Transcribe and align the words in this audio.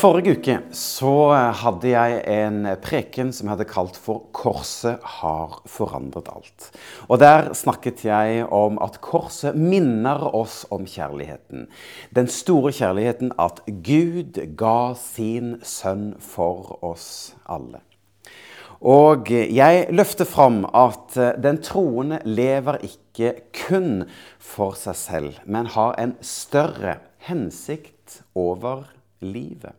Forrige 0.00 0.32
uke 0.38 0.54
så 0.72 1.10
hadde 1.60 1.90
jeg 1.90 2.20
en 2.32 2.64
preken 2.80 3.34
som 3.36 3.44
jeg 3.44 3.52
hadde 3.52 3.66
kalt 3.68 3.98
for 4.00 4.30
'Korset 4.32 5.02
har 5.20 5.58
forandret 5.68 6.30
alt'. 6.32 6.70
Og 7.08 7.18
Der 7.18 7.52
snakket 7.52 8.04
jeg 8.04 8.46
om 8.48 8.78
at 8.80 9.00
korset 9.00 9.54
minner 9.54 10.34
oss 10.34 10.64
om 10.70 10.86
kjærligheten. 10.86 11.66
Den 12.16 12.28
store 12.28 12.72
kjærligheten 12.72 13.32
at 13.38 13.60
Gud 13.66 14.40
ga 14.56 14.94
sin 14.94 15.60
sønn 15.62 16.14
for 16.18 16.78
oss 16.82 17.36
alle. 17.46 17.80
Og 18.80 19.28
jeg 19.28 19.86
løfter 19.90 20.24
fram 20.24 20.64
at 20.72 21.12
den 21.42 21.60
troende 21.60 22.22
lever 22.24 22.80
ikke 22.80 23.34
kun 23.68 24.08
for 24.38 24.72
seg 24.72 24.96
selv, 24.96 25.34
men 25.44 25.66
har 25.66 25.92
en 25.98 26.16
større 26.22 26.96
hensikt 27.18 28.22
over 28.34 28.88
livet. 29.20 29.76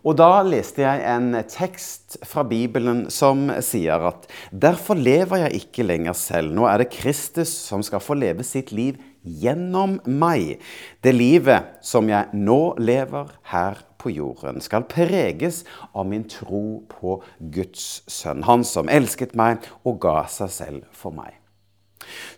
Og 0.00 0.16
da 0.16 0.40
leste 0.46 0.80
jeg 0.80 1.02
en 1.04 1.34
tekst 1.44 2.16
fra 2.24 2.44
Bibelen 2.48 3.02
som 3.12 3.50
sier 3.64 4.00
at 4.08 4.24
derfor 4.48 4.96
lever 4.96 5.42
jeg 5.42 5.60
ikke 5.60 5.84
lenger 5.84 6.16
selv. 6.16 6.54
Nå 6.56 6.64
er 6.70 6.80
det 6.80 6.92
Kristus 6.94 7.52
som 7.52 7.84
skal 7.84 8.00
få 8.00 8.16
leve 8.16 8.46
sitt 8.46 8.72
liv 8.72 8.96
gjennom 9.20 9.98
meg. 10.08 10.56
Det 11.04 11.12
livet 11.12 11.84
som 11.84 12.08
jeg 12.08 12.32
nå 12.32 12.60
lever 12.80 13.28
her 13.52 13.84
på 14.00 14.14
jorden, 14.14 14.62
skal 14.64 14.88
preges 14.88 15.66
av 15.92 16.08
min 16.08 16.24
tro 16.24 16.80
på 16.88 17.18
Guds 17.52 18.00
sønn. 18.08 18.46
Han 18.48 18.64
som 18.64 18.88
elsket 18.88 19.36
meg 19.36 19.68
og 19.84 20.00
ga 20.00 20.22
seg 20.32 20.56
selv 20.56 20.88
for 20.96 21.12
meg. 21.12 21.39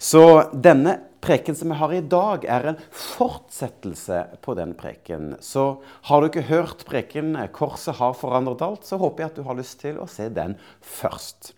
Så 0.02 0.50
denne 0.52 0.96
preken 1.22 1.54
som 1.54 1.70
vi 1.70 1.76
har 1.78 1.92
i 1.94 2.00
dag, 2.00 2.42
er 2.50 2.64
en 2.66 2.78
fortsettelse 2.90 4.24
på 4.42 4.54
den 4.58 4.72
preken. 4.74 5.36
Så 5.38 5.76
har 6.08 6.20
du 6.20 6.26
ikke 6.26 6.48
hørt 6.48 6.82
preken 6.88 7.36
'Korset 7.54 7.94
har 8.00 8.16
forandret 8.18 8.64
alt', 8.66 8.84
så 8.84 8.98
håper 8.98 9.22
jeg 9.22 9.30
at 9.30 9.36
du 9.36 9.42
har 9.42 9.54
lyst 9.54 9.78
til 9.80 10.00
å 10.02 10.08
se 10.10 10.28
den 10.28 10.56
først. 10.80 11.52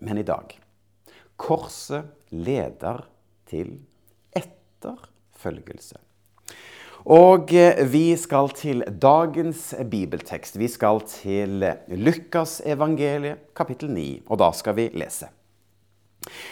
Men 0.00 0.18
i 0.18 0.22
dag 0.22 0.56
Korset 1.36 2.08
leder 2.32 3.04
til 3.46 3.76
etterfølgelse. 4.32 6.00
Og 7.04 7.52
vi 7.92 8.16
skal 8.16 8.48
til 8.48 8.80
dagens 8.80 9.74
bibeltekst. 9.90 10.56
Vi 10.56 10.68
skal 10.68 11.00
til 11.00 11.60
Lukas 11.88 12.62
evangeliet, 12.64 13.52
kapittel 13.54 13.90
9, 13.90 14.22
og 14.26 14.38
da 14.38 14.52
skal 14.52 14.74
vi 14.74 14.88
lese. 14.94 15.28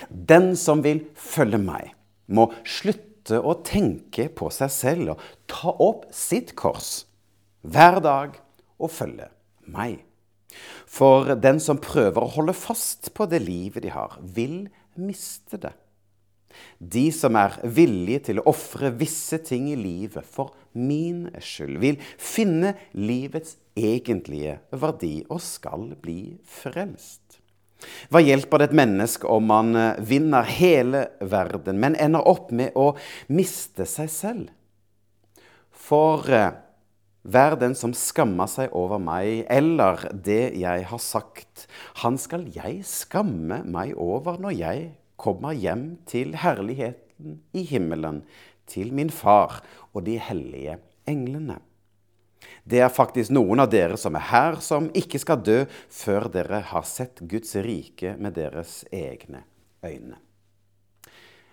Den 0.09 0.53
som 0.59 0.83
vil 0.85 1.05
følge 1.19 1.61
meg, 1.63 1.93
må 2.27 2.49
slutte 2.65 3.39
å 3.39 3.55
tenke 3.65 4.29
på 4.35 4.51
seg 4.53 4.73
selv 4.73 5.15
og 5.15 5.27
ta 5.51 5.73
opp 5.73 6.09
sitt 6.15 6.55
kors 6.59 7.05
hver 7.63 8.01
dag 8.03 8.39
og 8.83 8.91
følge 8.91 9.29
meg. 9.71 10.01
For 10.87 11.35
den 11.41 11.61
som 11.63 11.81
prøver 11.81 12.25
å 12.25 12.33
holde 12.35 12.57
fast 12.57 13.13
på 13.17 13.27
det 13.31 13.41
livet 13.45 13.87
de 13.87 13.93
har, 13.95 14.19
vil 14.21 14.67
miste 15.01 15.61
det. 15.63 15.73
De 16.77 17.07
som 17.15 17.37
er 17.41 17.55
villige 17.65 18.27
til 18.29 18.43
å 18.43 18.51
ofre 18.53 18.91
visse 19.01 19.39
ting 19.41 19.71
i 19.73 19.79
livet 19.79 20.27
for 20.29 20.53
min 20.77 21.31
skyld, 21.41 21.79
vil 21.81 22.01
finne 22.21 22.75
livets 22.93 23.57
egentlige 23.79 24.59
verdi 24.77 25.15
og 25.31 25.41
skal 25.45 25.95
bli 26.03 26.37
frelst. 26.45 27.22
Hva 28.13 28.23
hjelper 28.23 28.63
det 28.63 28.71
et 28.71 28.79
menneske 28.83 29.29
om 29.29 29.47
man 29.51 29.77
eh, 29.79 30.01
vinner 30.01 30.47
hele 30.49 31.07
verden, 31.21 31.81
men 31.83 31.99
ender 31.99 32.27
opp 32.29 32.53
med 32.55 32.77
å 32.79 32.93
miste 33.33 33.87
seg 33.89 34.11
selv? 34.13 34.51
For 35.73 36.23
vær 36.29 36.61
hver 37.23 37.55
den 37.55 37.75
som 37.79 37.93
skammer 37.95 38.49
seg 38.51 38.73
over 38.75 38.99
meg 38.99 39.45
eller 39.53 40.09
det 40.11 40.57
jeg 40.59 40.87
har 40.91 41.03
sagt, 41.03 41.69
han 42.03 42.19
skal 42.19 42.49
jeg 42.51 42.81
skamme 42.87 43.61
meg 43.63 43.95
over 43.95 44.41
når 44.43 44.57
jeg 44.59 44.89
kommer 45.23 45.55
hjem 45.55 46.03
til 46.11 46.35
herligheten 46.43 47.39
i 47.55 47.63
himmelen, 47.69 48.25
til 48.67 48.91
min 48.95 49.11
far 49.15 49.61
og 49.93 50.03
de 50.09 50.17
hellige 50.19 50.81
englene. 51.07 51.61
Det 52.65 52.81
er 52.83 52.93
faktisk 52.93 53.33
noen 53.35 53.63
av 53.63 53.71
dere 53.73 53.97
som 53.99 54.17
er 54.19 54.29
her, 54.31 54.59
som 54.63 54.91
ikke 54.97 55.21
skal 55.23 55.43
dø 55.43 55.59
før 55.91 56.29
dere 56.33 56.63
har 56.73 56.87
sett 56.87 57.23
Guds 57.31 57.57
rike 57.65 58.15
med 58.19 58.37
deres 58.39 58.83
egne 58.93 59.45
øyne. 59.85 60.21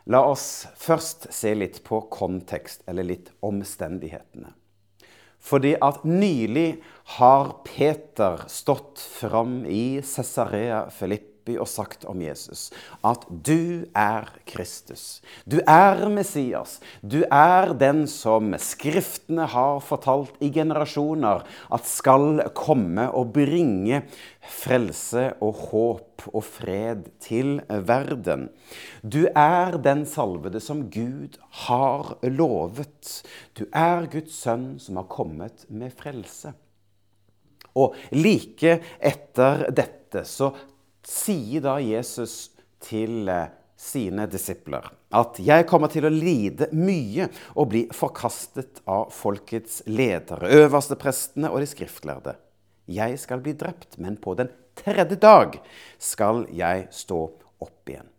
La 0.09 0.23
oss 0.25 0.67
først 0.79 1.27
se 1.35 1.51
litt 1.53 1.83
på 1.85 2.01
kontekst, 2.09 2.81
eller 2.89 3.05
litt 3.05 3.29
omstendighetene. 3.45 4.55
Fordi 5.39 5.75
at 5.79 6.01
nylig 6.03 6.81
har 7.19 7.51
Peter 7.63 8.41
stått 8.51 8.99
fram 8.99 9.61
i 9.69 10.01
Cesarea 10.03 10.87
Filipp 10.91 11.38
Filippi 11.49 11.57
og 11.59 11.67
sagt 11.67 12.05
om 12.05 12.21
Jesus 12.21 12.69
at 13.03 13.25
du 13.29 13.85
er 13.95 14.29
Kristus. 14.45 15.21
Du 15.45 15.59
er 15.65 16.09
Messias. 16.09 16.79
Du 17.01 17.23
er 17.29 17.73
den 17.73 18.07
som 18.07 18.53
Skriftene 18.57 19.47
har 19.47 19.79
fortalt 19.81 20.35
i 20.41 20.49
generasjoner 20.51 21.45
at 21.71 21.87
skal 21.87 22.43
komme 22.53 23.09
og 23.11 23.33
bringe 23.33 24.03
frelse 24.41 25.33
og 25.41 25.55
håp 25.69 26.27
og 26.33 26.43
fred 26.43 27.09
til 27.21 27.61
verden. 27.69 28.49
Du 29.03 29.27
er 29.35 29.77
den 29.77 30.05
salvede 30.05 30.59
som 30.59 30.89
Gud 30.89 31.37
har 31.65 32.17
lovet. 32.23 33.23
Du 33.57 33.65
er 33.71 34.09
Guds 34.11 34.35
sønn 34.35 34.79
som 34.79 34.97
har 34.99 35.07
kommet 35.09 35.65
med 35.69 35.93
frelse. 35.95 36.53
Og 37.77 37.95
like 38.11 38.79
etter 38.99 39.69
dette 39.71 40.25
så 40.25 40.49
sier 41.09 41.63
da 41.65 41.79
Jesus 41.81 42.51
til 42.83 43.29
eh, 43.31 43.49
sine 43.79 44.27
disipler 44.27 44.89
at 45.15 45.39
'jeg 45.39 45.65
kommer 45.67 45.87
til 45.87 46.05
å 46.05 46.13
lide 46.13 46.67
mye 46.75 47.29
og 47.55 47.69
bli 47.71 47.87
forkastet 47.95 48.81
av 48.85 49.09
folkets 49.15 49.81
ledere, 49.87 50.51
øverste 50.51 50.95
prestene 50.99 51.49
og 51.49 51.63
de 51.63 51.65
skriftlærde'. 51.65 52.35
'Jeg 52.87 53.19
skal 53.19 53.41
bli 53.41 53.53
drept, 53.53 53.97
men 53.97 54.17
på 54.17 54.35
den 54.35 54.49
tredje 54.75 55.15
dag 55.15 55.59
skal 55.97 56.45
jeg 56.51 56.87
stå 56.91 57.31
opp 57.61 57.89
igjen'. 57.89 58.13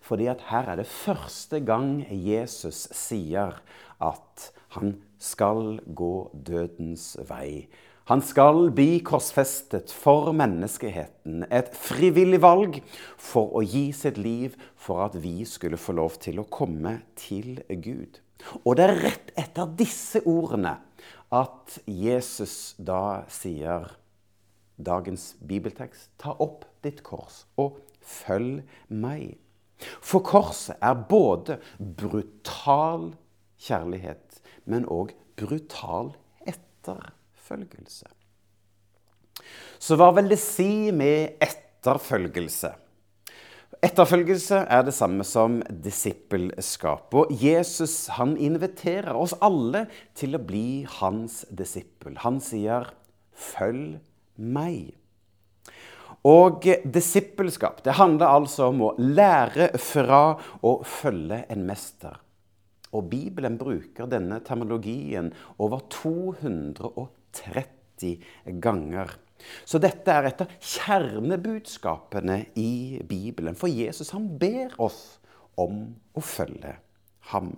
Fordi 0.00 0.26
at 0.26 0.40
her 0.50 0.68
er 0.68 0.76
det 0.76 0.86
første 0.86 1.60
gang 1.60 2.06
Jesus 2.10 2.88
sier 2.92 3.60
at 4.00 4.50
han 4.68 5.02
skal 5.18 5.80
gå 5.94 6.30
dødens 6.34 7.16
vei 7.28 7.68
han 8.06 8.20
skal 8.22 8.68
bli 8.70 9.00
korsfestet 9.02 9.90
for 9.90 10.30
menneskeheten. 10.36 11.42
Et 11.50 11.72
frivillig 11.74 12.38
valg 12.44 12.76
for 13.18 13.56
å 13.58 13.64
gi 13.66 13.88
sitt 13.98 14.20
liv 14.22 14.54
for 14.78 15.02
at 15.08 15.16
vi 15.18 15.40
skulle 15.48 15.80
få 15.80 15.96
lov 15.98 16.20
til 16.22 16.38
å 16.38 16.46
komme 16.46 17.00
til 17.18 17.58
Gud. 17.66 18.20
Og 18.62 18.78
det 18.78 18.86
er 18.86 19.02
rett 19.08 19.32
etter 19.42 19.72
disse 19.80 20.22
ordene 20.22 20.76
at 21.34 21.80
Jesus 21.90 22.76
da 22.78 23.26
sier 23.32 23.90
dagens 24.78 25.32
bibeltekst 25.42 26.12
Ta 26.22 26.36
opp 26.38 26.62
ditt 26.86 27.02
kors 27.02 27.42
og 27.58 27.82
følg 28.06 28.62
meg. 28.86 29.34
For 29.98 30.22
korset 30.22 30.78
er 30.78 30.94
både 31.10 31.58
brutal 31.82 33.10
kjærlighet, 33.66 34.38
men 34.62 34.86
òg 34.86 35.10
brutal 35.34 36.14
etterkjærlighet 36.46 37.22
etterfølgelse. 37.46 38.08
Så 39.78 39.96
hva 39.98 40.10
vil 40.16 40.30
det 40.32 40.40
si 40.40 40.90
med 40.94 41.36
etterfølgelse? 41.44 42.72
Etterfølgelse 43.84 44.62
er 44.72 44.86
det 44.86 44.94
samme 44.96 45.24
som 45.26 45.60
disippelskap. 45.68 47.12
Og 47.14 47.30
Jesus 47.30 48.08
han 48.16 48.36
inviterer 48.40 49.14
oss 49.14 49.36
alle 49.44 49.86
til 50.16 50.34
å 50.34 50.42
bli 50.42 50.86
hans 50.98 51.44
disippel. 51.50 52.16
Han 52.24 52.40
sier 52.40 52.88
'følg 53.36 54.00
meg'. 54.38 54.94
Og 56.24 56.64
disippelskap 56.84 57.84
det 57.84 57.92
handler 57.92 58.26
altså 58.26 58.72
om 58.72 58.80
å 58.80 58.94
lære 58.98 59.78
fra 59.78 60.38
å 60.62 60.82
følge 60.82 61.44
en 61.48 61.66
mester. 61.66 62.16
Og 62.92 63.10
Bibelen 63.10 63.58
bruker 63.58 64.06
denne 64.06 64.40
terminologien 64.40 65.32
over 65.58 65.84
200 65.90 66.90
30 67.42 68.18
ganger. 68.62 69.12
Så 69.68 69.80
dette 69.82 70.12
er 70.12 70.30
et 70.30 70.42
av 70.42 70.52
kjernebudskapene 70.72 72.40
i 72.58 73.02
Bibelen. 73.06 73.56
For 73.58 73.70
Jesus 73.70 74.12
han 74.16 74.28
ber 74.40 74.74
oss 74.82 75.18
om 75.60 75.88
å 76.16 76.24
følge 76.24 76.76
ham. 77.32 77.54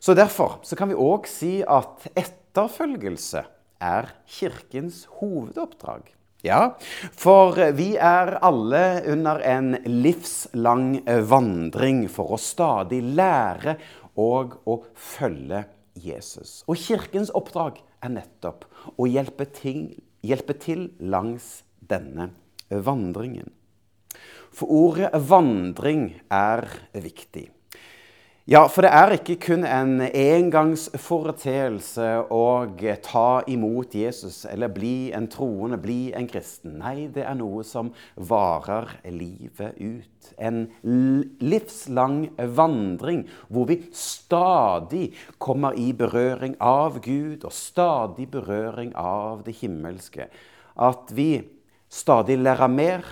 Så 0.00 0.14
Derfor 0.16 0.60
så 0.64 0.76
kan 0.78 0.90
vi 0.90 0.98
òg 0.98 1.28
si 1.28 1.60
at 1.62 2.06
etterfølgelse 2.16 3.44
er 3.80 4.14
Kirkens 4.28 5.04
hovedoppdrag. 5.20 6.08
Ja, 6.40 6.78
for 7.12 7.58
vi 7.76 7.90
er 8.00 8.38
alle 8.40 9.02
under 9.12 9.42
en 9.44 9.74
livslang 9.84 11.02
vandring 11.28 12.06
for 12.08 12.32
å 12.32 12.40
stadig 12.40 13.02
lære 13.04 13.76
og 14.16 14.56
å 14.64 14.78
følge 14.96 15.66
Jesus. 16.00 16.62
Og 16.64 16.80
Kirkens 16.80 17.32
oppdrag 17.36 17.82
er 18.02 18.14
nettopp 18.16 18.66
å 18.96 19.08
hjelpe 19.08 19.46
til, 19.54 19.88
hjelpe 20.24 20.56
til 20.60 20.88
langs 21.00 21.60
denne 21.80 22.30
vandringen. 22.70 23.50
For 24.50 24.72
ordet 24.72 25.12
vandring 25.30 26.20
er 26.32 26.66
viktig. 26.92 27.50
Ja, 28.50 28.64
for 28.66 28.82
det 28.82 28.90
er 28.96 29.12
ikke 29.14 29.36
kun 29.38 29.62
en 29.68 30.00
engangsforeteelse 30.02 32.06
å 32.34 32.66
ta 33.04 33.42
imot 33.46 33.94
Jesus 33.94 34.40
eller 34.50 34.72
bli 34.74 35.12
en 35.14 35.28
troende, 35.30 35.78
bli 35.78 36.10
en 36.18 36.26
kristen. 36.26 36.80
Nei, 36.80 37.06
det 37.14 37.22
er 37.30 37.36
noe 37.38 37.62
som 37.68 37.92
varer 38.16 38.90
livet 39.06 39.78
ut. 39.78 40.32
En 40.34 40.66
livslang 40.82 42.34
vandring 42.56 43.22
hvor 43.46 43.70
vi 43.70 43.78
stadig 44.30 45.10
kommer 45.38 45.74
i 45.74 45.90
berøring 45.92 46.54
av 46.62 47.00
Gud 47.02 47.42
og 47.42 47.52
stadig 47.54 48.28
berøring 48.30 48.92
av 48.94 49.42
det 49.42 49.56
himmelske. 49.58 50.28
At 50.78 51.10
vi 51.10 51.42
stadig 51.90 52.38
lærer 52.38 52.70
mer, 52.70 53.02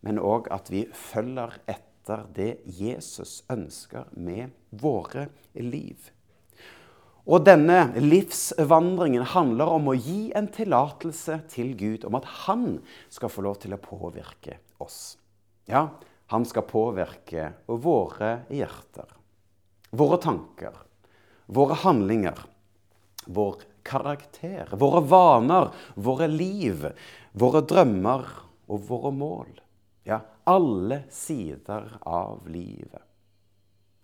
men 0.00 0.18
òg 0.18 0.48
at 0.50 0.72
vi 0.72 0.86
følger 0.96 1.58
etter 1.68 2.24
det 2.32 2.64
Jesus 2.64 3.42
ønsker 3.52 4.08
med 4.16 4.56
våre 4.70 5.28
liv. 5.60 6.08
Og 7.28 7.44
denne 7.46 7.92
livsvandringen 8.00 9.28
handler 9.36 9.76
om 9.76 9.92
å 9.92 9.94
gi 9.94 10.32
en 10.34 10.48
tillatelse 10.50 11.36
til 11.52 11.76
Gud 11.78 12.08
om 12.08 12.16
at 12.18 12.26
han 12.48 12.80
skal 13.12 13.30
få 13.30 13.44
lov 13.44 13.60
til 13.62 13.76
å 13.76 13.82
påvirke 13.82 14.56
oss. 14.82 15.18
Ja, 15.68 15.90
han 16.32 16.48
skal 16.48 16.64
påvirke 16.66 17.52
våre 17.68 18.40
hjerter, 18.50 19.12
våre 19.92 20.18
tanker, 20.22 20.76
våre 21.46 21.76
handlinger, 21.84 22.38
vår 23.26 23.62
karakter, 23.86 24.68
våre 24.72 25.00
vaner, 25.04 25.70
våre 25.94 26.28
liv, 26.28 26.88
våre 27.32 27.60
drømmer 27.60 28.26
og 28.72 28.86
våre 28.88 29.12
mål. 29.12 29.52
Ja, 30.08 30.22
alle 30.48 31.04
sider 31.12 31.98
av 32.08 32.48
livet 32.50 33.04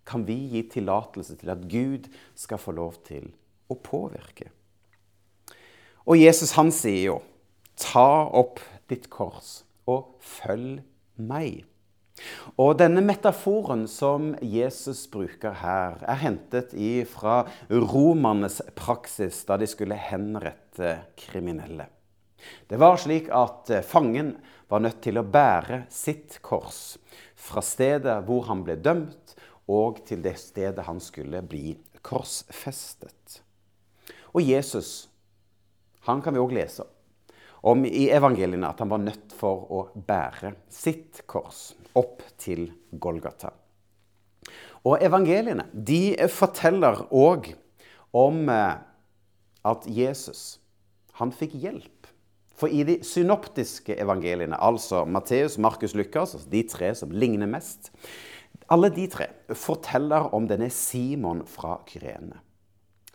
kan 0.08 0.25
vi 0.25 0.38
gi 0.49 0.62
tillatelse 0.73 1.35
til 1.37 1.50
at 1.52 1.64
Gud 1.69 2.06
skal 2.38 2.61
få 2.61 2.73
lov 2.73 2.94
til 3.05 3.26
å 3.69 3.76
påvirke. 3.76 4.49
Og 6.08 6.17
Jesus 6.17 6.55
han 6.56 6.73
sier 6.73 7.02
jo, 7.05 7.17
'Ta 7.76 8.26
opp 8.32 8.61
ditt 8.88 9.11
kors 9.12 9.64
og 9.87 10.17
følg 10.19 10.81
meg'. 11.20 11.68
Og 12.59 12.76
denne 12.81 13.03
metaforen 13.05 13.87
som 13.91 14.32
Jesus 14.43 15.05
bruker 15.11 15.55
her, 15.61 15.99
er 16.03 16.20
hentet 16.23 16.75
fra 17.11 17.44
romernes 17.70 18.61
praksis 18.79 19.44
da 19.49 19.59
de 19.61 19.69
skulle 19.70 19.99
henrette 19.99 20.97
kriminelle. 21.19 21.88
Det 22.70 22.79
var 22.79 22.99
slik 23.00 23.31
at 23.35 23.70
fangen 23.87 24.37
var 24.70 24.82
nødt 24.85 25.00
til 25.03 25.19
å 25.19 25.26
bære 25.26 25.85
sitt 25.93 26.38
kors 26.44 26.99
fra 27.38 27.62
stedet 27.65 28.21
hvor 28.26 28.47
han 28.50 28.62
ble 28.67 28.79
dømt, 28.82 29.35
og 29.69 30.00
til 30.09 30.23
det 30.25 30.38
stedet 30.41 30.87
han 30.87 31.00
skulle 31.03 31.43
bli 31.44 31.76
korsfestet. 32.03 33.43
Og 34.32 34.41
Jesus, 34.44 35.09
han 36.09 36.23
kan 36.25 36.37
vi 36.37 36.41
òg 36.41 36.55
lese 36.56 36.85
om 36.85 36.94
i 37.88 38.08
evangeliene 38.14 38.69
at 38.69 38.81
han 38.82 38.90
var 38.90 39.02
nødt 39.02 39.34
for 39.37 39.66
å 39.72 39.81
bære 39.94 40.55
sitt 40.70 41.25
kors 41.26 41.72
opp 41.99 42.22
til 42.38 42.69
Golgata. 42.93 43.50
Og 44.87 45.02
evangeliene 45.02 45.66
de 45.72 46.14
forteller 46.31 47.02
òg 47.10 47.50
om 48.16 48.46
eh, 48.49 48.78
at 49.69 49.88
Jesus 49.90 50.58
han 51.19 51.34
fikk 51.34 51.58
hjelp 51.58 51.99
for 52.58 52.72
i 52.75 52.82
de 52.87 52.99
synoptiske 53.06 53.94
evangeliene, 54.02 54.58
altså 54.58 55.04
Matteus, 55.06 55.58
Markus, 55.62 55.94
Lukas, 55.94 56.34
altså 56.34 56.50
de 56.50 56.64
tre 56.66 56.90
som 56.99 57.12
ligner 57.14 57.50
mest, 57.50 57.93
alle 58.69 58.90
de 58.90 59.06
tre 59.11 59.28
forteller 59.54 60.26
om 60.34 60.49
denne 60.50 60.66
Simon 60.75 61.44
fra 61.46 61.78
Kyrene. 61.88 62.40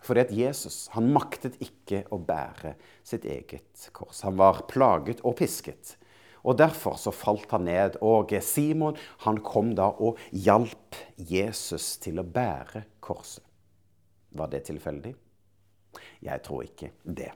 Fordi 0.04 0.24
at 0.24 0.32
Jesus 0.36 0.88
han 0.92 1.08
maktet 1.14 1.56
ikke 1.64 2.02
å 2.12 2.18
bære 2.20 2.74
sitt 3.06 3.24
eget 3.24 3.88
kors. 3.96 4.20
Han 4.26 4.36
var 4.40 4.66
plaget 4.70 5.22
og 5.24 5.38
pisket. 5.40 5.96
Og 6.44 6.58
Derfor 6.60 6.98
så 7.00 7.12
falt 7.14 7.50
han 7.56 7.64
ned. 7.64 7.96
Og 8.04 8.34
Simon 8.44 8.98
han 9.24 9.40
kom 9.44 9.72
da 9.78 9.88
og 9.96 10.20
hjalp 10.30 10.98
Jesus 11.16 11.94
til 12.04 12.20
å 12.20 12.26
bære 12.26 12.84
korset. 13.04 13.44
Var 14.34 14.50
det 14.52 14.64
tilfeldig? 14.68 15.14
Jeg 16.24 16.42
tror 16.44 16.64
ikke 16.66 16.90
det. 17.04 17.30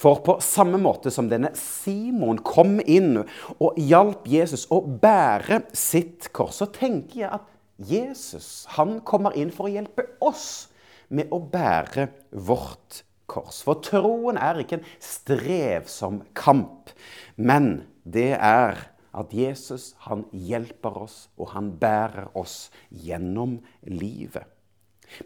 For 0.00 0.20
på 0.24 0.36
samme 0.42 0.78
måte 0.82 1.12
som 1.14 1.28
denne 1.30 1.52
Simon 1.58 2.40
kom 2.44 2.78
inn 2.82 3.22
og 3.22 3.78
hjalp 3.78 4.26
Jesus 4.28 4.66
å 4.72 4.80
bære 4.82 5.62
sitt 5.76 6.30
kors, 6.34 6.58
så 6.60 6.68
tenker 6.74 7.22
jeg 7.22 7.30
at 7.38 7.46
Jesus 7.90 8.66
han 8.76 8.98
kommer 9.06 9.36
inn 9.38 9.52
for 9.54 9.68
å 9.68 9.72
hjelpe 9.72 10.04
oss 10.24 10.69
med 11.14 11.32
å 11.34 11.40
bære 11.52 12.08
vårt 12.30 13.02
kors. 13.30 13.62
For 13.66 13.82
troen 13.84 14.38
er 14.40 14.62
ikke 14.62 14.80
en 14.80 14.88
strevsom 15.02 16.22
kamp, 16.38 16.92
men 17.36 17.84
det 18.04 18.32
er 18.36 18.86
at 19.16 19.34
Jesus 19.34 19.92
han 20.06 20.24
hjelper 20.30 21.02
oss, 21.04 21.24
og 21.38 21.52
han 21.54 21.72
bærer 21.82 22.30
oss 22.38 22.70
gjennom 22.90 23.58
livet. 23.86 24.46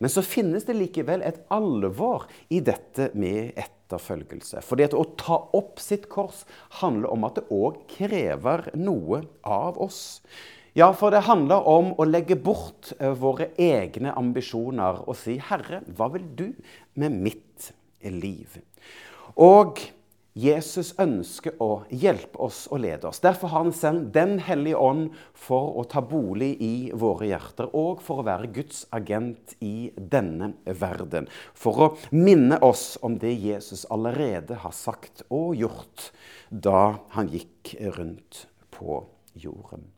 Men 0.01 0.09
så 0.09 0.25
finnes 0.25 0.65
det 0.65 0.79
likevel 0.79 1.21
et 1.27 1.43
alvor 1.53 2.25
i 2.49 2.63
dette 2.65 3.11
med 3.13 3.53
etterfølgelse. 3.61 4.63
Fordi 4.65 4.87
at 4.87 4.97
å 4.97 5.05
ta 5.21 5.37
opp 5.57 5.83
sitt 5.83 6.09
kors 6.13 6.47
handler 6.81 7.13
om 7.13 7.27
at 7.29 7.37
det 7.37 7.45
òg 7.53 7.83
krever 7.93 8.71
noe 8.81 9.21
av 9.45 9.77
oss. 9.85 10.23
Ja, 10.75 10.89
for 10.91 11.15
det 11.15 11.21
handler 11.29 11.69
om 11.71 11.93
å 11.95 12.05
legge 12.09 12.35
bort 12.35 12.89
eh, 12.99 13.13
våre 13.15 13.53
egne 13.63 14.11
ambisjoner 14.19 15.05
og 15.07 15.15
si 15.15 15.37
'Herre, 15.39 15.85
hva 15.87 16.09
vil 16.11 16.25
du 16.35 16.49
med 16.99 17.15
mitt 17.15 17.69
liv?' 18.03 18.59
Og 19.39 19.79
Jesus 20.35 20.91
ønsker 20.99 21.55
å 21.63 21.85
hjelpe 21.95 22.43
oss 22.43 22.65
og 22.75 22.83
lede 22.83 23.07
oss. 23.07 23.23
Derfor 23.23 23.53
har 23.53 23.63
han 23.63 23.73
sendt 23.73 24.11
Den 24.19 24.41
hellige 24.43 24.83
ånd 24.83 25.15
for 25.33 25.79
å 25.79 25.87
ta 25.87 26.03
bolig 26.03 26.57
i 26.59 26.91
våre 26.91 27.31
hjerter, 27.31 27.71
og 27.71 28.03
for 28.03 28.19
å 28.19 28.27
være 28.27 28.51
Guds 28.51 28.83
agent 28.91 29.55
i 29.63 29.93
denne 29.95 30.57
verden. 30.67 31.31
For 31.55 31.79
å 31.79 31.91
minne 32.11 32.59
oss 32.59 32.99
om 33.01 33.15
det 33.23 33.31
Jesus 33.39 33.87
allerede 33.87 34.59
har 34.67 34.75
sagt 34.75 35.23
og 35.31 35.55
gjort 35.55 36.11
da 36.51 36.99
han 37.15 37.31
gikk 37.31 37.77
rundt 37.95 38.49
på 38.75 39.05
jorden. 39.39 39.94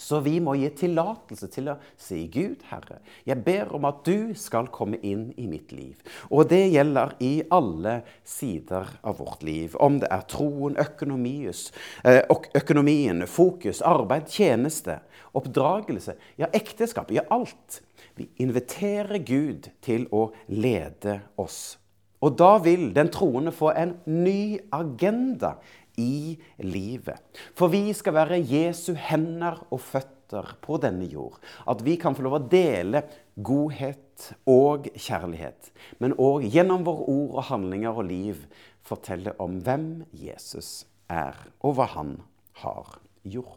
Så 0.00 0.22
vi 0.24 0.38
må 0.40 0.54
gi 0.56 0.70
tillatelse 0.72 1.50
til 1.52 1.68
å 1.68 1.76
si, 2.00 2.22
Gud, 2.32 2.62
Herre, 2.70 3.02
jeg 3.28 3.42
ber 3.44 3.68
om 3.76 3.84
at 3.84 4.00
du 4.06 4.32
skal 4.38 4.70
komme 4.72 4.96
inn 5.04 5.26
i 5.36 5.44
mitt 5.50 5.74
liv. 5.76 6.00
Og 6.32 6.48
det 6.48 6.62
gjelder 6.72 7.12
i 7.20 7.42
alle 7.52 7.98
sider 8.24 8.88
av 9.04 9.20
vårt 9.20 9.44
liv. 9.44 9.76
Om 9.76 9.98
det 10.00 10.08
er 10.08 10.24
troen, 10.30 10.78
eh, 10.80 12.22
økonomien, 12.56 13.26
fokus, 13.26 13.82
arbeid, 13.82 14.30
tjeneste, 14.32 15.00
oppdragelse, 15.36 16.16
ja, 16.40 16.48
ekteskap, 16.52 17.12
ja, 17.12 17.26
alt. 17.30 17.82
Vi 18.16 18.30
inviterer 18.40 19.18
Gud 19.18 19.68
til 19.84 20.08
å 20.12 20.30
lede 20.48 21.20
oss. 21.36 21.76
Og 22.20 22.36
da 22.36 22.58
vil 22.60 22.90
den 22.96 23.08
troende 23.12 23.52
få 23.52 23.70
en 23.72 23.94
ny 24.04 24.58
agenda 24.76 25.54
i 26.00 26.38
livet. 26.64 27.20
For 27.56 27.72
vi 27.72 27.90
skal 27.96 28.16
være 28.16 28.40
Jesu 28.40 28.94
hender 28.96 29.60
og 29.68 29.82
føtter 29.84 30.56
på 30.62 30.78
denne 30.82 31.08
jord. 31.10 31.38
At 31.68 31.84
vi 31.84 31.96
kan 32.00 32.16
få 32.16 32.24
lov 32.26 32.38
å 32.38 32.44
dele 32.50 33.04
godhet 33.36 34.30
og 34.48 34.90
kjærlighet. 34.94 35.70
Men 36.00 36.16
òg 36.20 36.46
gjennom 36.50 36.84
våre 36.86 37.06
ord 37.10 37.38
og 37.38 37.48
handlinger 37.50 37.96
og 37.96 38.08
liv 38.10 38.44
fortelle 38.86 39.34
om 39.42 39.60
hvem 39.64 39.88
Jesus 40.16 40.84
er, 41.10 41.36
og 41.60 41.76
hva 41.78 41.88
han 41.96 42.14
har 42.62 42.98
gjort. 43.22 43.56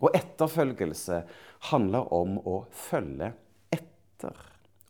Og 0.00 0.16
etterfølgelse 0.16 1.22
handler 1.70 2.08
om 2.16 2.38
å 2.48 2.62
følge 2.72 3.34
etter. 3.72 4.36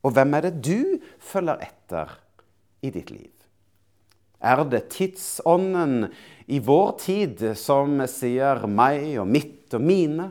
Og 0.07 0.15
hvem 0.17 0.39
er 0.39 0.47
det 0.47 0.55
du 0.65 1.01
følger 1.19 1.67
etter 1.67 2.15
i 2.87 2.93
ditt 2.95 3.11
liv? 3.13 3.40
Er 4.41 4.65
det 4.65 4.89
tidsånden 4.95 6.09
i 6.49 6.61
vår 6.65 6.93
tid 7.03 7.43
som 7.61 8.01
sier 8.09 8.65
meg 8.67 9.19
og 9.21 9.29
mitt 9.29 9.75
og 9.77 9.85
mine? 9.85 10.31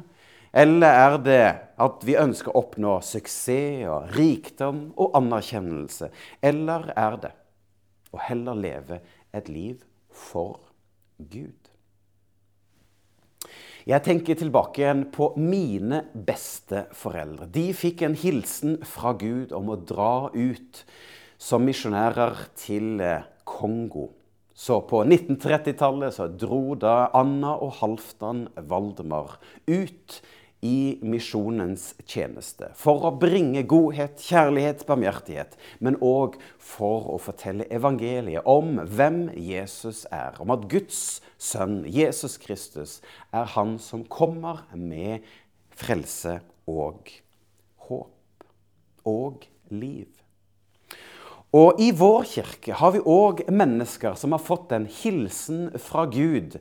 Eller 0.49 0.95
er 1.05 1.17
det 1.21 1.43
at 1.77 2.05
vi 2.07 2.17
ønsker 2.17 2.49
å 2.49 2.63
oppnå 2.63 2.97
suksess 3.05 3.85
og 3.89 4.09
rikdom 4.17 4.87
og 4.97 5.13
anerkjennelse? 5.19 6.09
Eller 6.41 6.89
er 6.97 7.19
det 7.21 7.33
å 8.09 8.21
heller 8.25 8.57
leve 8.57 9.01
et 9.29 9.49
liv 9.53 9.83
for 10.09 10.57
Gud? 11.21 11.53
Jeg 13.89 14.05
tenker 14.05 14.37
tilbake 14.37 14.83
igjen 14.83 15.05
på 15.13 15.31
mine 15.39 16.03
beste 16.13 16.87
foreldre. 16.97 17.47
De 17.49 17.69
fikk 17.73 18.03
en 18.05 18.17
hilsen 18.17 18.77
fra 18.85 19.15
Gud 19.17 19.53
om 19.55 19.71
å 19.71 19.79
dra 19.79 20.29
ut 20.33 20.83
som 21.39 21.63
misjonærer 21.65 22.43
til 22.59 22.99
eh, 23.01 23.23
Kongo. 23.49 24.09
Så 24.53 24.81
på 24.83 25.05
1930-tallet 25.05 26.17
så 26.17 26.27
dro 26.27 26.75
da 26.75 27.07
Anna 27.15 27.55
og 27.63 27.77
Halvdan 27.79 28.49
Valdemar 28.69 29.37
ut 29.69 30.19
i 30.59 30.99
misjonens 30.99 31.93
tjeneste. 32.03 32.67
For 32.75 33.07
å 33.07 33.13
bringe 33.15 33.63
godhet, 33.69 34.19
kjærlighet, 34.19 34.83
barmhjertighet, 34.89 35.55
men 35.79 35.95
òg 36.03 36.35
for 36.59 37.07
å 37.13 37.17
fortelle 37.23 37.69
evangeliet 37.71 38.47
om 38.49 38.81
hvem 38.83 39.29
Jesus 39.39 40.03
er. 40.11 40.35
Om 40.43 40.51
at 40.57 40.67
Guds 40.71 41.01
sønn, 41.39 41.85
Jesus 41.87 42.35
Kristus, 42.43 42.99
er 43.31 43.47
han 43.55 43.77
som 43.79 44.03
kommer 44.03 44.65
med 44.75 45.23
frelse 45.79 46.41
og 46.67 47.07
håp. 47.87 48.15
Og 49.07 49.47
liv. 49.71 50.18
Og 51.49 51.79
i 51.81 51.89
vår 51.97 52.27
kirke 52.29 52.75
har 52.77 52.91
vi 52.93 52.99
òg 53.01 53.47
mennesker 53.49 54.13
som 54.21 54.35
har 54.35 54.41
fått 54.45 54.73
en 54.75 54.85
hilsen 54.85 55.71
fra 55.81 56.03
Gud 56.05 56.59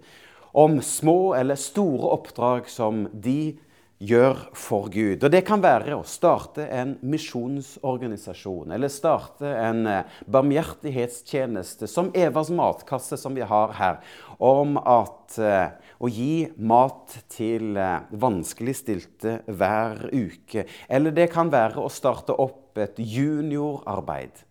om 0.57 0.79
små 0.81 1.35
eller 1.37 1.61
store 1.61 2.15
oppdrag 2.15 2.71
som 2.73 3.03
de 3.13 3.59
gjør 4.01 4.41
for 4.57 4.89
Gud. 4.89 5.27
Og 5.27 5.29
Det 5.29 5.43
kan 5.45 5.61
være 5.61 5.99
å 5.99 6.07
starte 6.09 6.65
en 6.73 6.95
misjonsorganisasjon 7.05 8.73
eller 8.73 8.89
starte 8.89 9.53
en 9.59 9.85
eh, 9.91 10.17
barmhjertighetstjeneste 10.25 11.91
som 11.91 12.09
Evas 12.17 12.49
matkasse, 12.49 13.21
som 13.21 13.37
vi 13.37 13.45
har 13.45 13.77
her, 13.77 14.01
om 14.41 14.79
at 14.81 15.37
eh, 15.37 15.77
å 16.01 16.09
gi 16.09 16.49
mat 16.57 17.19
til 17.29 17.77
eh, 17.77 18.09
vanskeligstilte 18.09 19.43
hver 19.53 20.07
uke. 20.15 20.65
Eller 20.89 21.13
det 21.13 21.29
kan 21.35 21.53
være 21.53 21.83
å 21.83 21.93
starte 21.93 22.39
opp 22.39 22.79
et 22.81 22.97
juniorarbeid. 23.03 24.48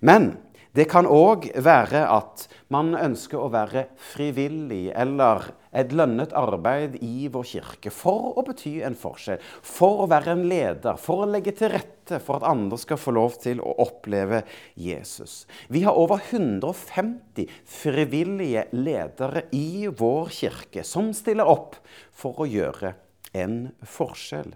Men 0.00 0.34
det 0.76 0.84
kan 0.92 1.06
òg 1.08 1.46
være 1.64 2.02
at 2.12 2.42
man 2.68 2.90
ønsker 2.98 3.40
å 3.40 3.48
være 3.48 3.86
frivillig 4.12 4.90
eller 4.92 5.46
et 5.76 5.94
lønnet 5.96 6.34
arbeid 6.36 6.98
i 7.00 7.30
vår 7.32 7.46
kirke 7.48 7.92
for 7.94 8.36
å 8.36 8.44
bety 8.44 8.74
en 8.84 8.96
forskjell, 8.98 9.40
for 9.64 10.04
å 10.04 10.08
være 10.10 10.34
en 10.34 10.44
leder, 10.50 11.00
for 11.00 11.24
å 11.24 11.30
legge 11.30 11.54
til 11.56 11.72
rette 11.72 12.20
for 12.20 12.36
at 12.38 12.48
andre 12.50 12.76
skal 12.80 13.00
få 13.00 13.16
lov 13.16 13.38
til 13.40 13.62
å 13.64 13.72
oppleve 13.86 14.42
Jesus. 14.76 15.46
Vi 15.72 15.80
har 15.86 15.96
over 15.96 16.20
150 16.20 17.48
frivillige 17.64 18.68
ledere 18.76 19.46
i 19.56 19.88
vår 19.88 20.32
kirke 20.42 20.84
som 20.84 21.14
stiller 21.16 21.48
opp 21.48 21.80
for 22.12 22.44
å 22.44 22.50
gjøre 22.52 22.92
en 23.36 23.70
forskjell. 23.80 24.52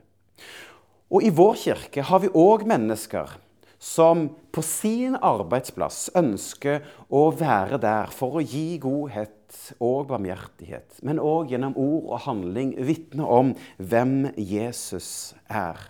Og 1.10 1.24
i 1.24 1.32
vår 1.32 1.56
kirke 1.64 2.04
har 2.12 2.20
vi 2.22 2.28
òg 2.36 2.68
mennesker 2.68 3.40
som 3.80 4.26
på 4.52 4.62
sin 4.64 5.16
arbeidsplass 5.16 6.10
ønsker 6.18 6.84
å 7.08 7.30
være 7.32 7.80
der 7.80 8.12
for 8.12 8.36
å 8.36 8.44
gi 8.44 8.76
godhet 8.82 9.72
og 9.82 10.10
barmhjertighet, 10.10 11.00
men 11.06 11.18
òg 11.22 11.54
gjennom 11.54 11.74
ord 11.80 12.10
og 12.12 12.22
handling 12.26 12.74
vitne 12.86 13.24
om 13.24 13.54
hvem 13.78 14.28
Jesus 14.36 15.32
er. 15.48 15.80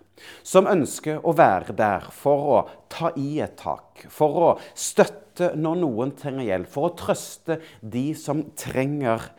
Som 0.44 0.68
ønsker 0.68 1.18
å 1.24 1.32
være 1.36 1.74
der 1.76 2.06
for 2.14 2.46
å 2.54 2.60
ta 2.92 3.10
i 3.18 3.40
et 3.42 3.56
tak, 3.60 4.04
for 4.12 4.38
å 4.44 4.50
støtte 4.76 5.52
når 5.56 5.80
noen 5.82 6.14
trenger 6.16 6.46
hjelp, 6.46 6.70
for 6.70 6.90
å 6.90 6.94
trøste 6.96 7.58
de 7.80 8.10
som 8.18 8.44
trenger 8.58 9.30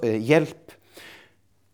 eh, 0.00 0.18
hjelp. 0.30 0.74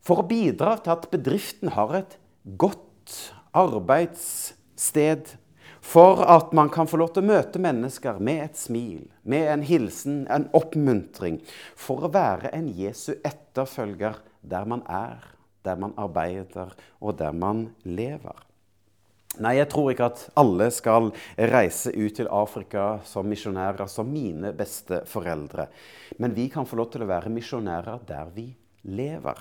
For 0.04 0.20
å 0.20 0.28
bidra 0.28 0.76
til 0.80 0.96
at 0.96 1.08
bedriften 1.12 1.72
har 1.76 1.94
et 2.00 2.18
godt 2.60 3.20
arbeidssted 3.54 5.36
for 5.84 6.22
at 6.24 6.52
man 6.56 6.70
kan 6.72 6.88
få 6.88 6.96
lov 6.96 7.12
til 7.12 7.24
å 7.24 7.28
møte 7.28 7.60
mennesker 7.60 8.16
med 8.24 8.40
et 8.46 8.56
smil, 8.56 9.02
med 9.28 9.50
en 9.52 9.64
hilsen, 9.68 10.22
en 10.32 10.48
oppmuntring. 10.56 11.42
For 11.76 12.06
å 12.06 12.12
være 12.14 12.54
en 12.56 12.70
Jesu 12.72 13.12
etterfølger 13.20 14.16
der 14.40 14.64
man 14.70 14.80
er, 14.88 15.20
der 15.64 15.76
man 15.80 15.92
arbeider 16.00 16.72
og 17.00 17.18
der 17.20 17.36
man 17.36 17.66
lever. 17.84 18.40
Nei, 19.44 19.56
jeg 19.58 19.66
tror 19.72 19.90
ikke 19.90 20.08
at 20.12 20.22
alle 20.38 20.68
skal 20.70 21.10
reise 21.50 21.90
ut 21.90 22.14
til 22.16 22.30
Afrika 22.30 23.00
som 23.08 23.26
misjonærer, 23.26 23.88
som 23.90 24.08
mine 24.08 24.54
beste 24.56 25.02
foreldre. 25.10 25.66
Men 26.22 26.36
vi 26.36 26.46
kan 26.52 26.68
få 26.70 26.78
lov 26.78 26.92
til 26.92 27.04
å 27.04 27.10
være 27.10 27.32
misjonærer 27.34 28.06
der 28.08 28.30
vi 28.36 28.46
lever. 28.86 29.40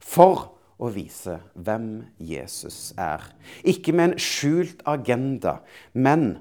For 0.00 0.46
å 0.80 0.90
vise 0.92 1.36
hvem 1.54 1.90
Jesus 2.16 2.90
er. 2.98 3.22
Ikke 3.68 3.94
med 3.94 4.12
en 4.12 4.22
skjult 4.22 4.82
agenda, 4.88 5.60
men 5.92 6.38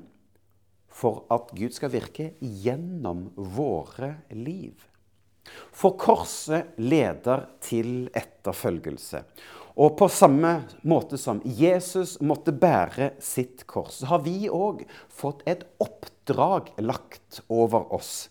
for 0.99 1.23
at 1.31 1.51
Gud 1.55 1.75
skal 1.75 1.93
virke 1.93 2.31
gjennom 2.39 3.29
våre 3.35 4.15
liv. 4.35 4.73
For 5.73 5.95
korset 5.99 6.75
leder 6.81 7.47
til 7.63 8.09
etterfølgelse. 8.13 9.23
Og 9.79 9.93
på 9.99 10.09
samme 10.11 10.51
måte 10.83 11.17
som 11.19 11.39
Jesus 11.45 12.17
måtte 12.19 12.51
bære 12.51 13.13
sitt 13.23 13.63
kors, 13.69 14.01
har 14.03 14.25
vi 14.25 14.49
òg 14.51 14.83
fått 15.07 15.45
et 15.47 15.63
oppdrag 15.79 16.73
lagt 16.83 17.39
over 17.47 17.87
oss. 17.95 18.27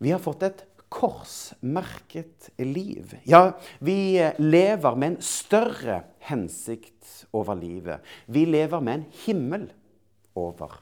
Vi 0.00 0.12
har 0.14 0.22
fått 0.22 0.46
et 0.48 0.64
korsmerket 0.88 2.50
liv. 2.56 3.16
Ja, 3.24 3.56
vi 3.78 4.20
lever 4.38 4.96
med 4.96 5.14
en 5.14 5.22
større 5.22 6.02
hensikt 6.28 7.26
over 7.36 7.58
livet. 7.58 8.04
Vi 8.26 8.46
lever 8.46 8.80
med 8.80 9.00
en 9.00 9.08
himmel 9.24 9.66
over 10.36 10.78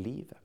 livet. 0.00 0.38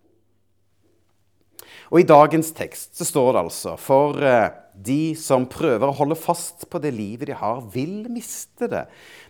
Og 1.92 2.02
I 2.02 2.08
dagens 2.08 2.52
tekst 2.56 2.98
så 2.98 3.06
står 3.08 3.34
det 3.34 3.42
altså 3.42 3.74
for 3.80 4.24
eh, 4.26 4.54
de 4.76 5.14
som 5.20 5.46
prøver 5.52 5.88
å 5.88 5.96
holde 5.96 6.18
fast 6.20 6.66
på 6.72 6.80
det 6.84 6.94
livet 6.96 7.30
de 7.30 7.36
har, 7.38 7.62
vil 7.74 8.08
miste 8.12 8.70
det. 8.72 8.86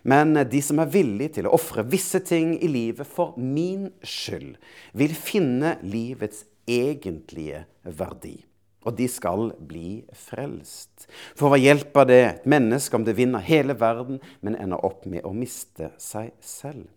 Men 0.06 0.34
de 0.48 0.62
som 0.64 0.80
er 0.82 0.92
villige 0.92 1.38
til 1.38 1.48
å 1.50 1.56
ofre 1.58 1.84
visse 1.86 2.22
ting 2.24 2.54
i 2.62 2.70
livet 2.70 3.08
for 3.08 3.36
min 3.38 3.90
skyld, 4.06 4.56
vil 4.94 5.18
finne 5.18 5.76
livets 5.82 6.46
egentlige 6.70 7.66
verdi 7.82 8.38
og 8.82 8.96
de 8.98 9.08
skal 9.10 9.52
bli 9.58 10.02
frelst. 10.16 11.06
For 11.38 11.52
hva 11.52 11.60
hjelper 11.60 12.08
det 12.08 12.22
et 12.24 12.48
menneske 12.50 12.98
om 12.98 13.06
det 13.06 13.16
vinner 13.18 13.44
hele 13.44 13.76
verden, 13.78 14.20
men 14.40 14.58
ender 14.58 14.82
opp 14.84 15.06
med 15.06 15.26
å 15.26 15.34
miste 15.36 15.92
seg 16.00 16.34
selv? 16.40 16.88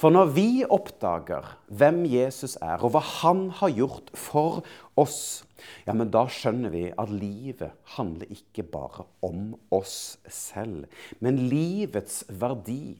For 0.00 0.12
når 0.12 0.30
vi 0.32 0.48
oppdager 0.64 1.44
hvem 1.68 2.04
Jesus 2.08 2.56
er, 2.64 2.80
og 2.80 2.94
hva 2.94 3.02
han 3.20 3.48
har 3.58 3.72
gjort 3.76 4.08
for 4.16 4.62
oss, 4.98 5.44
ja, 5.84 5.92
men 5.92 6.08
da 6.12 6.24
skjønner 6.32 6.72
vi 6.72 6.86
at 6.88 7.12
livet 7.12 7.76
handler 7.96 8.30
ikke 8.32 8.64
bare 8.72 9.04
om 9.26 9.52
oss 9.76 10.16
selv. 10.32 10.88
Men 11.20 11.42
livets 11.50 12.22
verdi, 12.32 12.96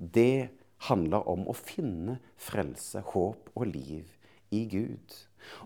det 0.00 0.48
handler 0.88 1.28
om 1.28 1.44
å 1.50 1.56
finne 1.56 2.16
frelse, 2.40 3.04
håp 3.12 3.52
og 3.52 3.68
liv 3.68 4.08
i 4.56 4.64
Gud. 4.70 5.20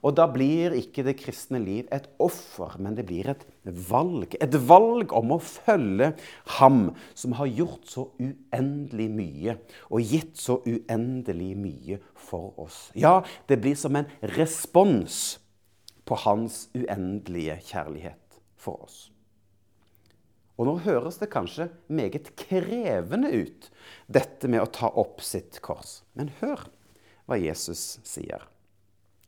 Og 0.05 0.15
da 0.19 0.27
blir 0.31 0.75
ikke 0.77 1.05
det 1.07 1.17
kristne 1.21 1.61
liv 1.63 1.89
et 1.95 2.07
offer, 2.23 2.77
men 2.83 2.97
det 2.99 3.07
blir 3.09 3.31
et 3.33 3.45
valg. 3.89 4.37
Et 4.41 4.59
valg 4.69 5.15
om 5.17 5.35
å 5.37 5.41
følge 5.43 6.13
Ham 6.59 6.91
som 7.17 7.37
har 7.39 7.51
gjort 7.51 7.89
så 7.91 8.09
uendelig 8.21 9.09
mye, 9.15 9.57
og 9.91 10.13
gitt 10.15 10.37
så 10.41 10.61
uendelig 10.67 11.53
mye 11.61 12.01
for 12.19 12.53
oss. 12.67 12.89
Ja, 12.99 13.23
det 13.49 13.61
blir 13.65 13.79
som 13.79 13.97
en 13.99 14.11
respons 14.37 15.39
på 16.05 16.21
Hans 16.27 16.69
uendelige 16.77 17.59
kjærlighet 17.73 18.41
for 18.61 18.85
oss. 18.87 19.03
Og 20.55 20.69
nå 20.69 20.77
høres 20.85 21.19
det 21.19 21.33
kanskje 21.33 21.67
meget 21.91 22.31
krevende 22.39 23.33
ut, 23.35 23.71
dette 24.07 24.51
med 24.51 24.63
å 24.63 24.71
ta 24.71 24.91
opp 25.03 25.23
sitt 25.25 25.59
kors. 25.65 26.03
Men 26.15 26.31
hør 26.39 26.69
hva 27.27 27.39
Jesus 27.41 27.99
sier. 28.07 28.45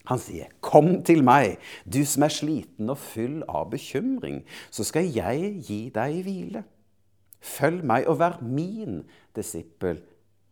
Han 0.07 0.19
sier, 0.19 0.47
'Kom 0.61 1.03
til 1.03 1.25
meg, 1.25 1.59
du 1.85 2.05
som 2.05 2.23
er 2.23 2.29
sliten 2.29 2.91
og 2.91 2.99
full 2.99 3.43
av 3.49 3.71
bekymring, 3.71 4.45
så 4.71 4.85
skal 4.85 5.11
jeg 5.11 5.63
gi 5.67 5.91
deg 5.91 6.23
hvile.' 6.23 6.65
'Følg 7.43 7.85
meg 7.85 8.07
og 8.07 8.19
vær 8.19 8.41
min 8.43 9.05
disippel, 9.35 10.03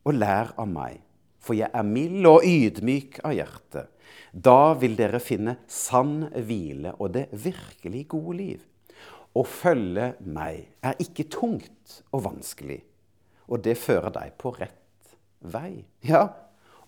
og 0.04 0.14
lær 0.14 0.54
av 0.58 0.68
meg.' 0.68 1.02
'For 1.38 1.54
jeg 1.54 1.70
er 1.74 1.82
mild 1.82 2.26
og 2.26 2.42
ydmyk 2.44 3.20
av 3.24 3.32
hjerte.' 3.32 3.86
'Da 4.34 4.74
vil 4.74 4.96
dere 4.96 5.20
finne 5.20 5.56
sann 5.68 6.30
hvile 6.34 6.94
og 6.98 7.14
det 7.14 7.28
virkelig 7.32 8.08
gode 8.08 8.36
liv.' 8.36 8.66
'Å 9.34 9.42
følge 9.44 10.14
meg 10.20 10.66
er 10.82 10.94
ikke 10.98 11.28
tungt 11.30 12.02
og 12.12 12.24
vanskelig, 12.24 12.82
og 13.48 13.62
det 13.62 13.78
fører 13.78 14.10
deg 14.10 14.34
på 14.38 14.50
rett 14.58 15.16
vei.' 15.40 15.84
Ja, 16.02 16.28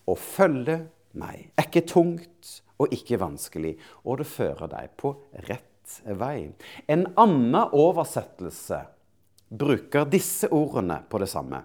å 0.07 0.15
følge 0.15 0.87
meg. 1.19 1.49
Er 1.57 1.69
ikke 1.69 1.87
tungt 1.89 2.53
og 2.81 2.93
ikke 2.93 3.21
vanskelig, 3.21 3.77
og 4.05 4.21
det 4.21 4.29
fører 4.29 4.71
deg 4.73 4.93
på 5.01 5.15
rett 5.49 6.01
vei. 6.19 6.51
En 6.91 7.07
annen 7.17 7.75
oversettelse 7.77 8.83
bruker 9.49 10.09
disse 10.11 10.51
ordene 10.53 11.01
på 11.09 11.21
det 11.23 11.31
samme. 11.31 11.63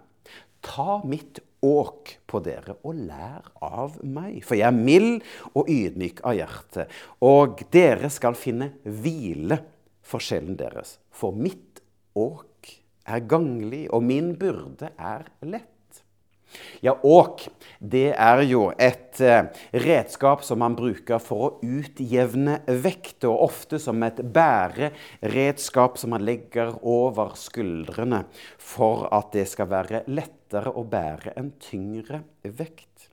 Ta 0.61 1.01
mitt 1.09 1.41
åk 1.65 2.15
på 2.29 2.41
dere 2.45 2.75
og 2.85 2.97
lær 3.07 3.49
av 3.65 3.97
meg, 4.05 4.41
for 4.45 4.57
jeg 4.57 4.69
er 4.69 4.77
mild 4.77 5.25
og 5.57 5.69
ydmyk 5.69 6.21
av 6.25 6.37
hjerte, 6.37 6.87
og 7.25 7.63
dere 7.73 8.09
skal 8.13 8.37
finne 8.37 8.71
hvile 8.85 9.57
for 10.05 10.23
sjelen 10.23 10.57
deres. 10.59 10.97
For 11.13 11.33
mitt 11.33 11.81
åk 12.17 12.69
er 13.09 13.25
ganglig, 13.29 13.87
og 13.93 14.05
min 14.05 14.33
byrde 14.39 14.93
er 14.97 15.29
lett. 15.45 15.67
Ja, 16.81 16.95
åk 17.03 17.47
det 17.79 18.11
er 18.13 18.43
jo 18.45 18.67
et 18.77 19.21
eh, 19.23 19.49
redskap 19.83 20.43
som 20.45 20.61
man 20.61 20.75
bruker 20.77 21.21
for 21.23 21.45
å 21.45 21.51
utjevne 21.61 22.59
vekt, 22.83 23.25
og 23.25 23.47
ofte 23.47 23.79
som 23.81 24.01
et 24.05 24.21
bæreredskap 24.21 25.97
som 26.01 26.13
man 26.15 26.25
legger 26.27 26.75
over 26.81 27.35
skuldrene 27.39 28.25
for 28.57 29.07
at 29.13 29.31
det 29.35 29.47
skal 29.49 29.71
være 29.71 30.05
lettere 30.11 30.73
å 30.73 30.85
bære 30.87 31.35
en 31.39 31.53
tyngre 31.61 32.23
vekt. 32.43 33.07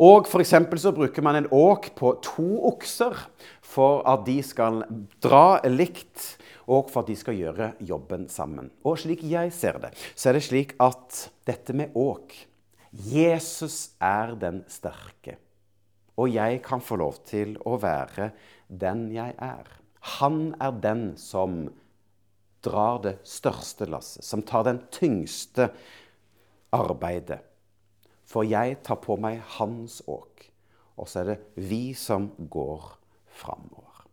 Og 0.00 0.24
F.eks. 0.24 0.54
så 0.80 0.94
bruker 0.96 1.24
man 1.24 1.36
en 1.36 1.50
åk 1.52 1.90
på 1.98 2.14
to 2.24 2.48
okser 2.70 3.18
for 3.60 4.00
at 4.08 4.24
de 4.24 4.38
skal 4.44 4.80
dra 5.20 5.60
likt 5.68 6.39
og 6.70 6.90
for 6.92 7.02
at 7.02 7.10
de 7.10 7.18
skal 7.18 7.38
gjøre 7.38 7.72
jobben 7.82 8.28
sammen. 8.30 8.70
Og 8.86 9.00
slik 9.02 9.24
jeg 9.26 9.52
ser 9.54 9.80
det, 9.82 9.90
så 10.14 10.30
er 10.30 10.38
det 10.38 10.46
slik 10.46 10.76
at 10.82 11.26
dette 11.48 11.74
med 11.76 11.96
åk 11.98 12.36
Jesus 12.90 13.92
er 14.02 14.34
den 14.34 14.64
sterke, 14.66 15.36
og 16.18 16.32
jeg 16.32 16.58
kan 16.64 16.82
få 16.82 16.98
lov 16.98 17.20
til 17.28 17.54
å 17.62 17.76
være 17.78 18.32
den 18.66 19.04
jeg 19.14 19.36
er. 19.38 19.68
Han 20.18 20.56
er 20.58 20.74
den 20.82 21.04
som 21.20 21.68
drar 22.66 22.98
det 23.04 23.14
største 23.22 23.86
lasset, 23.86 24.26
som 24.26 24.42
tar 24.42 24.66
den 24.66 24.82
tyngste 24.90 25.70
arbeidet. 26.74 27.40
For 28.26 28.46
jeg 28.46 28.80
tar 28.86 28.98
på 29.02 29.16
meg 29.22 29.38
hans 29.56 30.00
åk, 30.10 30.50
og 30.98 31.08
så 31.08 31.22
er 31.22 31.30
det 31.30 31.68
vi 31.70 31.94
som 31.94 32.26
går 32.50 32.90
framover. 33.40 34.04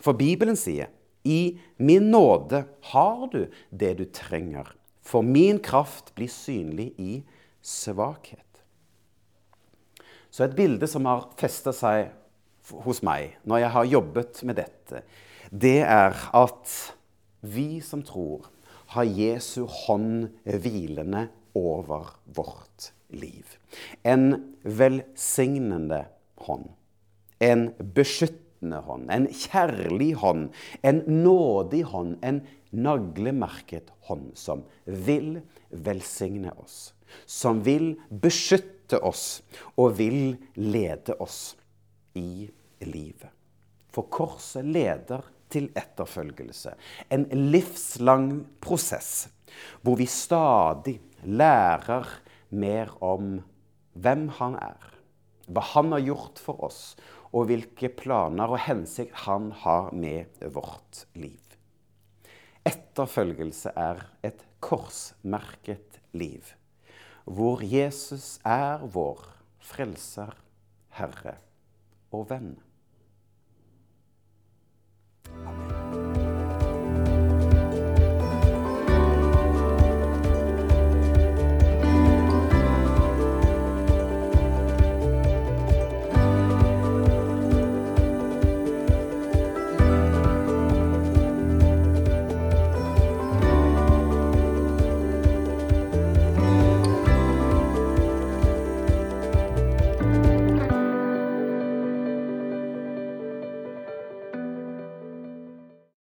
For 0.00 0.16
Bibelen 0.16 0.56
sier 0.56 0.88
i 1.26 1.58
min 1.76 2.10
nåde 2.10 2.64
har 2.92 3.26
du 3.32 3.46
det 3.70 3.94
du 3.98 4.04
trenger, 4.04 4.68
for 5.02 5.26
min 5.26 5.58
kraft 5.62 6.14
blir 6.14 6.30
synlig 6.30 6.92
i 7.02 7.20
svakhet. 7.62 8.42
Så 10.30 10.44
et 10.46 10.56
bilde 10.56 10.86
som 10.90 11.06
har 11.08 11.30
festa 11.40 11.72
seg 11.74 12.12
hos 12.84 13.02
meg 13.06 13.38
når 13.46 13.62
jeg 13.62 13.74
har 13.76 13.90
jobbet 13.92 14.42
med 14.46 14.58
dette, 14.60 15.02
det 15.50 15.80
er 15.86 16.14
at 16.36 16.72
vi 17.46 17.80
som 17.84 18.02
tror, 18.06 18.48
har 18.94 19.06
Jesu 19.06 19.64
hånd 19.66 20.28
hvilende 20.46 21.26
over 21.58 22.12
vårt 22.36 22.90
liv. 23.10 23.56
En 24.02 24.54
velsignende 24.62 26.04
hånd. 26.46 26.68
En 27.42 27.70
beskyttende 27.78 28.45
beskyttende 28.56 28.80
hånd, 28.84 29.10
en 29.10 29.26
kjærlig 29.28 30.14
hånd, 30.16 30.50
en 30.82 31.02
nådig 31.06 31.84
hånd, 31.84 32.16
en 32.22 32.40
naglemerket 32.72 33.90
hånd 34.08 34.36
som 34.36 34.64
vil 34.86 35.42
velsigne 35.70 36.52
oss, 36.56 36.94
som 37.26 37.62
vil 37.64 37.96
beskytte 38.10 38.98
oss 39.02 39.42
og 39.76 39.98
vil 39.98 40.36
lede 40.56 41.14
oss 41.20 41.56
i 42.14 42.48
livet. 42.80 43.30
For 43.90 44.08
korset 44.10 44.64
leder 44.64 45.22
til 45.48 45.70
etterfølgelse. 45.74 46.74
En 47.10 47.26
livslang 47.30 48.46
prosess 48.60 49.28
hvor 49.80 49.96
vi 49.96 50.06
stadig 50.06 51.00
lærer 51.24 52.06
mer 52.50 52.90
om 53.00 53.38
hvem 53.94 54.28
han 54.36 54.56
er, 54.60 54.96
hva 55.46 55.62
han 55.72 55.92
har 55.94 56.02
gjort 56.02 56.40
for 56.42 56.66
oss, 56.66 56.96
og 57.32 57.48
hvilke 57.50 57.90
planer 57.92 58.52
og 58.52 58.62
hensikt 58.66 59.24
han 59.26 59.50
har 59.64 59.90
med 59.94 60.38
vårt 60.54 61.04
liv. 61.18 61.42
Etterfølgelse 62.66 63.72
er 63.78 64.02
et 64.26 64.42
korsmerket 64.64 66.00
liv, 66.16 66.54
hvor 67.24 67.62
Jesus 67.62 68.38
er 68.46 68.82
vår 68.82 69.22
frelser, 69.62 70.34
Herre 70.96 71.36
og 72.14 72.30
venn. 72.30 72.54